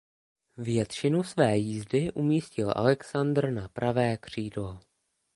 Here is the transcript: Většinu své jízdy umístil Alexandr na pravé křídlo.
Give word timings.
Většinu 0.57 1.23
své 1.23 1.57
jízdy 1.57 2.11
umístil 2.11 2.71
Alexandr 2.75 3.49
na 3.51 3.67
pravé 3.67 4.17
křídlo. 4.17 4.79